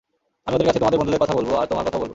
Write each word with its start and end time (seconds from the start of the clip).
আমি 0.45 0.53
ওদের 0.55 0.67
কাছে 0.67 0.79
তোমার 0.81 0.99
বন্ধুদের 0.99 1.21
কথা 1.23 1.35
বলব, 1.39 1.51
আর 1.61 1.67
তোমার 1.71 1.85
কথাও 1.87 2.01
বলব। 2.03 2.09